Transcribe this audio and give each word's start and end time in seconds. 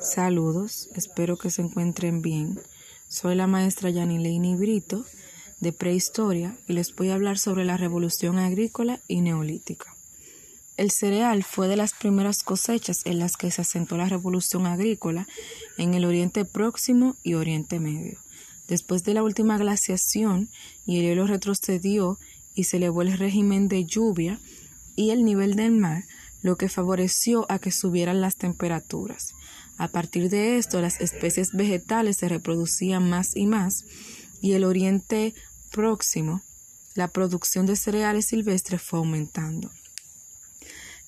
Saludos, 0.00 0.88
espero 0.94 1.36
que 1.36 1.50
se 1.50 1.62
encuentren 1.62 2.22
bien. 2.22 2.60
Soy 3.08 3.34
la 3.34 3.46
maestra 3.46 3.90
Yanilene 3.90 4.56
Brito 4.56 5.04
de 5.60 5.72
Prehistoria 5.72 6.56
y 6.66 6.74
les 6.74 6.94
voy 6.94 7.10
a 7.10 7.14
hablar 7.14 7.38
sobre 7.38 7.64
la 7.64 7.76
revolución 7.76 8.38
agrícola 8.38 9.00
y 9.08 9.20
neolítica. 9.20 9.94
El 10.76 10.92
cereal 10.92 11.42
fue 11.42 11.66
de 11.66 11.76
las 11.76 11.92
primeras 11.92 12.44
cosechas 12.44 13.02
en 13.04 13.18
las 13.18 13.36
que 13.36 13.50
se 13.50 13.62
asentó 13.62 13.96
la 13.96 14.08
revolución 14.08 14.66
agrícola 14.66 15.26
en 15.76 15.94
el 15.94 16.04
Oriente 16.04 16.44
Próximo 16.44 17.16
y 17.24 17.34
Oriente 17.34 17.80
Medio. 17.80 18.18
Después 18.68 19.02
de 19.02 19.14
la 19.14 19.24
última 19.24 19.58
glaciación 19.58 20.48
el 20.86 21.02
hielo 21.02 21.26
retrocedió 21.26 22.18
y 22.54 22.64
se 22.64 22.76
elevó 22.76 23.02
el 23.02 23.18
régimen 23.18 23.66
de 23.66 23.84
lluvia 23.84 24.38
y 24.94 25.10
el 25.10 25.24
nivel 25.24 25.56
del 25.56 25.72
mar, 25.72 26.04
lo 26.42 26.56
que 26.56 26.68
favoreció 26.68 27.46
a 27.48 27.58
que 27.58 27.72
subieran 27.72 28.20
las 28.20 28.36
temperaturas. 28.36 29.34
A 29.78 29.88
partir 29.88 30.28
de 30.28 30.58
esto, 30.58 30.80
las 30.80 31.00
especies 31.00 31.52
vegetales 31.52 32.18
se 32.18 32.28
reproducían 32.28 33.08
más 33.08 33.36
y 33.36 33.46
más 33.46 33.84
y 34.40 34.52
el 34.52 34.64
Oriente 34.64 35.34
Próximo, 35.70 36.42
la 36.94 37.08
producción 37.08 37.66
de 37.66 37.76
cereales 37.76 38.26
silvestres 38.26 38.82
fue 38.82 38.98
aumentando. 38.98 39.70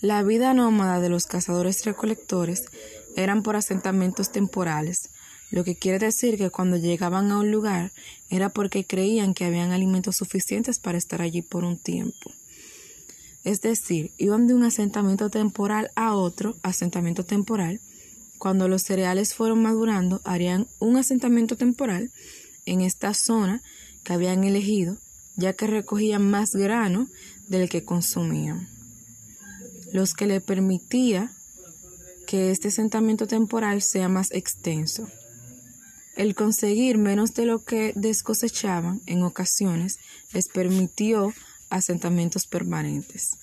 La 0.00 0.22
vida 0.22 0.54
nómada 0.54 1.00
de 1.00 1.08
los 1.08 1.26
cazadores 1.26 1.84
recolectores 1.84 2.64
eran 3.16 3.42
por 3.42 3.56
asentamientos 3.56 4.32
temporales, 4.32 5.10
lo 5.50 5.64
que 5.64 5.76
quiere 5.76 5.98
decir 5.98 6.38
que 6.38 6.50
cuando 6.50 6.76
llegaban 6.76 7.30
a 7.32 7.38
un 7.38 7.50
lugar 7.50 7.92
era 8.28 8.50
porque 8.50 8.84
creían 8.84 9.34
que 9.34 9.44
habían 9.44 9.72
alimentos 9.72 10.16
suficientes 10.16 10.78
para 10.78 10.96
estar 10.96 11.22
allí 11.22 11.42
por 11.42 11.64
un 11.64 11.76
tiempo. 11.76 12.32
Es 13.42 13.60
decir, 13.60 14.12
iban 14.16 14.46
de 14.46 14.54
un 14.54 14.62
asentamiento 14.62 15.28
temporal 15.28 15.90
a 15.96 16.14
otro 16.14 16.56
asentamiento 16.62 17.24
temporal. 17.24 17.80
Cuando 18.40 18.68
los 18.68 18.84
cereales 18.84 19.34
fueron 19.34 19.60
madurando, 19.60 20.22
harían 20.24 20.66
un 20.78 20.96
asentamiento 20.96 21.56
temporal 21.56 22.10
en 22.64 22.80
esta 22.80 23.12
zona 23.12 23.62
que 24.02 24.14
habían 24.14 24.44
elegido, 24.44 24.96
ya 25.36 25.52
que 25.52 25.66
recogían 25.66 26.30
más 26.30 26.56
grano 26.56 27.06
del 27.48 27.68
que 27.68 27.84
consumían. 27.84 28.66
Los 29.92 30.14
que 30.14 30.26
le 30.26 30.40
permitía 30.40 31.30
que 32.26 32.50
este 32.50 32.68
asentamiento 32.68 33.26
temporal 33.26 33.82
sea 33.82 34.08
más 34.08 34.30
extenso. 34.30 35.06
El 36.16 36.34
conseguir 36.34 36.96
menos 36.96 37.34
de 37.34 37.44
lo 37.44 37.62
que 37.62 37.92
descosechaban 37.94 39.02
en 39.04 39.22
ocasiones 39.22 39.98
les 40.32 40.48
permitió 40.48 41.34
asentamientos 41.68 42.46
permanentes. 42.46 43.36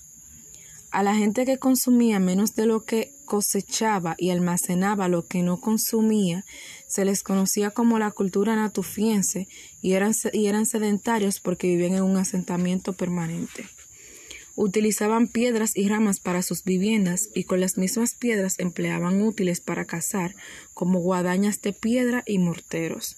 A 0.89 1.03
la 1.03 1.16
gente 1.16 1.45
que 1.45 1.57
consumía 1.57 2.19
menos 2.19 2.55
de 2.55 2.66
lo 2.66 2.83
que 2.85 3.13
cosechaba 3.25 4.16
y 4.17 4.30
almacenaba 4.30 5.09
lo 5.09 5.25
que 5.25 5.44
no 5.44 5.59
consumía, 5.59 6.45
se 6.88 7.03
les 7.03 7.23
conocía 7.23 7.71
como 7.71 7.99
la 7.99 8.11
cultura 8.11 8.55
natufiense 8.55 9.47
y 9.81 9.94
eran, 9.94 10.13
y 10.31 10.47
eran 10.47 10.66
sedentarios 10.66 11.41
porque 11.41 11.67
vivían 11.67 11.95
en 11.95 12.03
un 12.03 12.17
asentamiento 12.17 12.94
permanente. 12.94 13.67
Utilizaban 14.55 15.27
piedras 15.27 15.73
y 15.75 15.88
ramas 15.88 16.19
para 16.19 16.41
sus 16.41 16.63
viviendas 16.63 17.29
y 17.35 17.44
con 17.44 17.59
las 17.59 17.77
mismas 17.77 18.16
piedras 18.16 18.57
empleaban 18.57 19.22
útiles 19.22 19.59
para 19.59 19.85
cazar, 19.85 20.35
como 20.73 20.99
guadañas 20.99 21.61
de 21.61 21.73
piedra 21.73 22.23
y 22.25 22.39
morteros. 22.39 23.17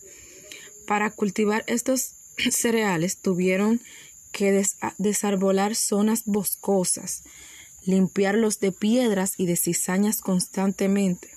Para 0.85 1.11
cultivar 1.11 1.63
estos 1.67 2.15
cereales 2.49 3.17
tuvieron 3.17 3.79
que 4.31 4.65
desarbolar 4.97 5.75
zonas 5.75 6.23
boscosas, 6.25 7.23
limpiarlos 7.89 8.59
de 8.59 8.71
piedras 8.71 9.33
y 9.37 9.47
de 9.47 9.55
cizañas 9.55 10.21
constantemente. 10.21 11.29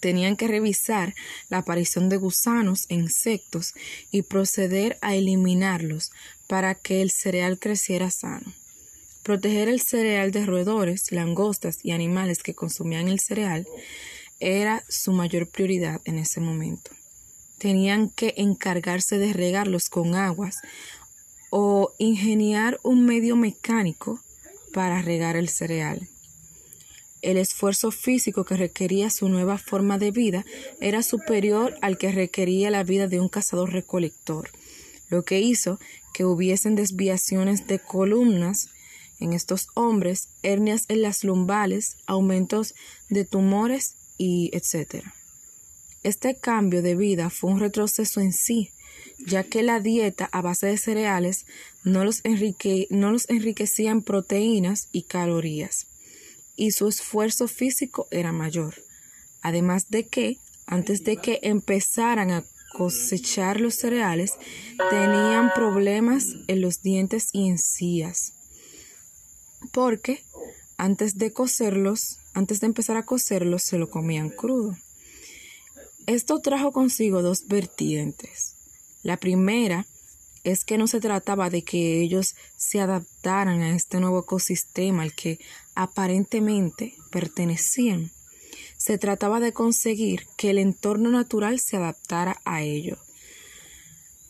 Tenían 0.00 0.36
que 0.36 0.48
revisar 0.48 1.14
la 1.50 1.58
aparición 1.58 2.08
de 2.08 2.16
gusanos 2.16 2.86
e 2.88 2.94
insectos 2.94 3.74
y 4.10 4.22
proceder 4.22 4.98
a 5.02 5.14
eliminarlos 5.14 6.10
para 6.46 6.74
que 6.74 7.02
el 7.02 7.10
cereal 7.10 7.58
creciera 7.58 8.10
sano. 8.10 8.54
Proteger 9.22 9.68
el 9.68 9.80
cereal 9.80 10.30
de 10.30 10.46
roedores, 10.46 11.12
langostas 11.12 11.78
y 11.82 11.90
animales 11.90 12.42
que 12.42 12.54
consumían 12.54 13.08
el 13.08 13.20
cereal 13.20 13.66
era 14.40 14.82
su 14.88 15.12
mayor 15.12 15.48
prioridad 15.48 16.00
en 16.04 16.18
ese 16.18 16.40
momento. 16.40 16.90
Tenían 17.58 18.10
que 18.10 18.34
encargarse 18.36 19.18
de 19.18 19.32
regarlos 19.32 19.90
con 19.90 20.14
aguas 20.14 20.56
o 21.50 21.92
ingeniar 21.98 22.78
un 22.82 23.04
medio 23.04 23.36
mecánico 23.36 24.20
para 24.76 25.00
regar 25.00 25.36
el 25.36 25.48
cereal. 25.48 26.06
El 27.22 27.38
esfuerzo 27.38 27.90
físico 27.90 28.44
que 28.44 28.58
requería 28.58 29.08
su 29.08 29.26
nueva 29.30 29.56
forma 29.56 29.96
de 29.96 30.10
vida 30.10 30.44
era 30.82 31.02
superior 31.02 31.78
al 31.80 31.96
que 31.96 32.12
requería 32.12 32.70
la 32.70 32.84
vida 32.84 33.06
de 33.08 33.18
un 33.18 33.30
cazador 33.30 33.72
recolector, 33.72 34.50
lo 35.08 35.24
que 35.24 35.40
hizo 35.40 35.80
que 36.12 36.26
hubiesen 36.26 36.74
desviaciones 36.74 37.66
de 37.66 37.78
columnas 37.78 38.68
en 39.18 39.32
estos 39.32 39.68
hombres, 39.72 40.28
hernias 40.42 40.84
en 40.88 41.00
las 41.00 41.24
lumbales, 41.24 41.96
aumentos 42.06 42.74
de 43.08 43.24
tumores 43.24 43.94
y 44.18 44.50
etc. 44.52 45.06
Este 46.02 46.36
cambio 46.36 46.82
de 46.82 46.96
vida 46.96 47.30
fue 47.30 47.50
un 47.50 47.60
retroceso 47.60 48.20
en 48.20 48.34
sí, 48.34 48.72
ya 49.18 49.44
que 49.44 49.62
la 49.62 49.80
dieta 49.80 50.28
a 50.32 50.42
base 50.42 50.66
de 50.66 50.78
cereales 50.78 51.46
no 51.84 52.04
los, 52.04 52.22
no 52.90 53.12
los 53.12 53.28
enriquecía 53.28 53.90
en 53.90 54.02
proteínas 54.02 54.88
y 54.92 55.02
calorías, 55.02 55.86
y 56.56 56.72
su 56.72 56.88
esfuerzo 56.88 57.48
físico 57.48 58.08
era 58.10 58.32
mayor. 58.32 58.82
Además 59.42 59.90
de 59.90 60.06
que, 60.06 60.38
antes 60.66 61.04
de 61.04 61.16
que 61.16 61.40
empezaran 61.42 62.30
a 62.30 62.44
cosechar 62.72 63.60
los 63.60 63.76
cereales, 63.76 64.32
tenían 64.90 65.52
problemas 65.54 66.34
en 66.48 66.60
los 66.60 66.82
dientes 66.82 67.30
y 67.32 67.48
encías, 67.48 68.32
porque 69.72 70.22
antes 70.76 71.16
de 71.16 71.32
cocerlos, 71.32 72.18
antes 72.34 72.60
de 72.60 72.66
empezar 72.66 72.96
a 72.96 73.06
cocerlos, 73.06 73.62
se 73.62 73.78
lo 73.78 73.88
comían 73.88 74.28
crudo. 74.28 74.76
Esto 76.06 76.40
trajo 76.40 76.70
consigo 76.70 77.22
dos 77.22 77.46
vertientes. 77.46 78.55
La 79.06 79.18
primera 79.18 79.86
es 80.42 80.64
que 80.64 80.78
no 80.78 80.88
se 80.88 80.98
trataba 80.98 81.48
de 81.48 81.62
que 81.62 82.00
ellos 82.00 82.34
se 82.56 82.80
adaptaran 82.80 83.62
a 83.62 83.76
este 83.76 84.00
nuevo 84.00 84.18
ecosistema 84.18 85.04
al 85.04 85.14
que 85.14 85.38
aparentemente 85.76 86.96
pertenecían. 87.12 88.10
Se 88.76 88.98
trataba 88.98 89.38
de 89.38 89.52
conseguir 89.52 90.26
que 90.36 90.50
el 90.50 90.58
entorno 90.58 91.10
natural 91.10 91.60
se 91.60 91.76
adaptara 91.76 92.40
a 92.44 92.62
ello. 92.62 92.98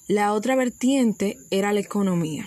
La 0.08 0.34
otra 0.34 0.56
vertiente 0.56 1.38
era 1.50 1.72
la 1.72 1.80
economía. 1.80 2.46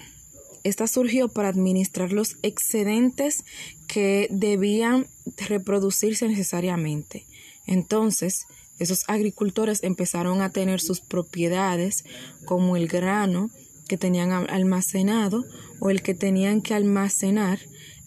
Esta 0.64 0.86
surgió 0.86 1.30
para 1.30 1.48
administrar 1.48 2.14
los 2.14 2.36
excedentes 2.44 3.44
que 3.88 4.28
debían 4.30 5.08
reproducirse 5.48 6.28
necesariamente. 6.28 7.26
Entonces, 7.66 8.46
esos 8.80 9.04
agricultores 9.08 9.84
empezaron 9.84 10.42
a 10.42 10.50
tener 10.52 10.80
sus 10.80 11.02
propiedades 11.02 12.06
como 12.46 12.78
el 12.78 12.88
grano 12.88 13.52
que 13.88 13.98
tenían 13.98 14.32
almacenado 14.32 15.46
o 15.80 15.90
el 15.90 16.02
que 16.02 16.14
tenían 16.14 16.62
que 16.62 16.74
almacenar, 16.74 17.60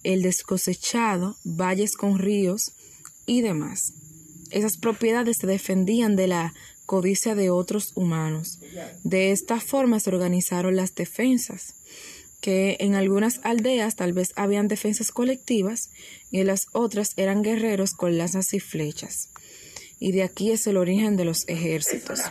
el 0.03 0.23
descosechado, 0.23 1.37
valles 1.45 1.97
con 1.97 2.19
ríos 2.19 2.73
y 3.27 3.43
demás. 3.43 3.93
Esas 4.51 4.77
propiedades 4.77 5.39
se 5.39 5.47
defendían 5.47 6.17
de 6.17 6.27
la 6.27 6.55
codicia 6.87 7.35
de 7.35 7.51
otros 7.51 7.93
humanos. 7.95 8.59
De 9.05 9.33
esta 9.33 9.61
forma 9.61 10.01
se 10.01 10.11
organizaron 10.11 10.77
las 10.77 10.95
defensas, 10.95 11.75
que 12.41 12.77
en 12.81 12.95
algunas 12.95 13.41
aldeas 13.45 13.95
tal 13.97 14.13
vez 14.13 14.33
habían 14.37 14.69
defensas 14.69 15.11
colectivas 15.11 15.91
y 16.31 16.41
en 16.41 16.49
las 16.49 16.67
otras 16.73 17.13
eran 17.17 17.43
guerreros 17.43 17.93
con 17.93 18.19
lanzas 18.19 18.53
y 18.55 18.61
flechas 18.61 19.29
y 20.03 20.11
de 20.11 20.25
aquí 20.25 20.51
es 20.51 20.67
el 20.67 20.79
origen 20.79 21.17
de 21.17 21.25
los 21.25 21.49
ejércitos. 21.49 22.23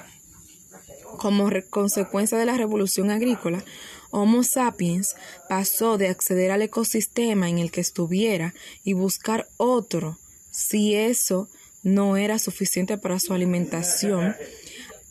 Como 1.17 1.49
consecuencia 1.69 2.37
de 2.37 2.45
la 2.45 2.57
revolución 2.57 3.09
agrícola, 3.09 3.63
Homo 4.09 4.43
sapiens 4.43 5.15
pasó 5.47 5.97
de 5.97 6.09
acceder 6.09 6.51
al 6.51 6.63
ecosistema 6.63 7.47
en 7.47 7.59
el 7.59 7.71
que 7.71 7.79
estuviera 7.79 8.53
y 8.83 8.91
buscar 8.91 9.47
otro, 9.55 10.17
si 10.51 10.95
eso 10.95 11.47
no 11.81 12.17
era 12.17 12.39
suficiente 12.39 12.97
para 12.97 13.21
su 13.21 13.33
alimentación, 13.33 14.35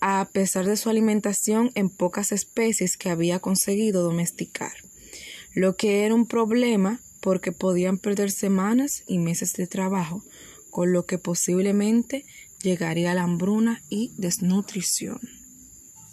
a 0.02 0.28
pesar 0.30 0.66
de 0.66 0.76
su 0.76 0.90
alimentación 0.90 1.72
en 1.74 1.88
pocas 1.88 2.30
especies 2.30 2.98
que 2.98 3.08
había 3.08 3.38
conseguido 3.38 4.02
domesticar, 4.02 4.72
lo 5.54 5.76
que 5.76 6.04
era 6.04 6.14
un 6.14 6.26
problema 6.26 7.00
porque 7.22 7.52
podían 7.52 7.96
perder 7.96 8.30
semanas 8.30 9.02
y 9.06 9.16
meses 9.16 9.54
de 9.54 9.66
trabajo, 9.66 10.22
con 10.70 10.92
lo 10.92 11.04
que 11.04 11.18
posiblemente 11.18 12.24
llegaría 12.62 13.14
la 13.14 13.22
hambruna 13.22 13.82
y 13.88 14.12
desnutrición. 14.16 15.39